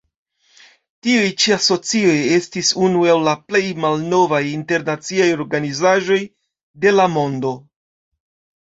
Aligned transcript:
Tiu 1.07 1.27
ĉi 1.43 1.53
asocio 1.55 2.15
estis 2.37 2.71
unu 2.89 3.05
el 3.13 3.23
la 3.29 3.35
plej 3.51 3.63
malnovaj 3.85 4.43
internaciaj 4.55 5.29
organizaĵoj 5.41 6.21
de 6.87 6.97
la 6.99 7.09
mondo. 7.21 7.59